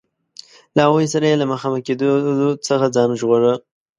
له 0.75 0.81
هغوی 0.87 1.05
سره 1.13 1.25
یې 1.29 1.39
له 1.41 1.45
مخامخ 1.51 1.79
کېدلو 1.87 2.49
څخه 2.67 2.85
ځان 2.95 3.09
ژغوره. 3.19 3.53